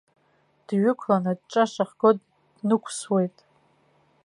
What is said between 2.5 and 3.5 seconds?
днықәсуеит.